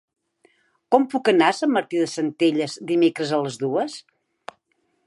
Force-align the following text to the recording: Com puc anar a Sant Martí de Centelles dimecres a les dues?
Com 0.95 1.05
puc 1.11 1.29
anar 1.33 1.49
a 1.53 1.55
Sant 1.57 1.73
Martí 1.75 2.01
de 2.05 2.09
Centelles 2.15 2.79
dimecres 2.95 3.35
a 3.39 3.43
les 3.49 3.63
dues? 3.67 4.01